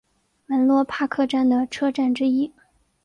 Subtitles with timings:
[0.47, 2.51] 门洛帕克站的车站之一。